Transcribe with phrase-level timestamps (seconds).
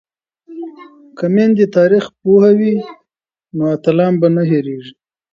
[1.17, 2.75] که میندې تاریخ پوهې وي
[3.55, 4.93] نو اتلان به نه هیریږي.